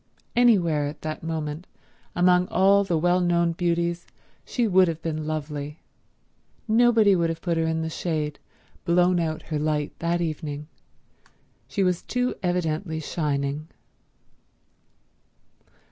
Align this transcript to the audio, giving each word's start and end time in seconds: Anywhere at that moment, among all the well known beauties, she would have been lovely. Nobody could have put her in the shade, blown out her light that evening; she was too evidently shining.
Anywhere 0.35 0.87
at 0.87 1.03
that 1.03 1.21
moment, 1.21 1.67
among 2.15 2.47
all 2.47 2.83
the 2.83 2.97
well 2.97 3.19
known 3.21 3.51
beauties, 3.51 4.07
she 4.43 4.67
would 4.67 4.87
have 4.87 4.99
been 5.03 5.27
lovely. 5.27 5.77
Nobody 6.67 7.13
could 7.13 7.29
have 7.29 7.39
put 7.39 7.55
her 7.55 7.67
in 7.67 7.83
the 7.83 7.89
shade, 7.91 8.39
blown 8.83 9.19
out 9.19 9.43
her 9.43 9.59
light 9.59 9.93
that 9.99 10.19
evening; 10.19 10.67
she 11.67 11.83
was 11.83 12.01
too 12.01 12.33
evidently 12.41 12.99
shining. 12.99 13.67